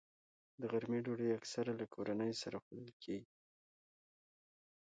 د 0.59 0.61
غرمې 0.71 0.99
ډوډۍ 1.05 1.29
اکثره 1.39 1.73
له 1.79 1.85
کورنۍ 1.93 2.31
سره 2.41 2.57
خوړل 2.63 2.89
کېږي 3.03 3.29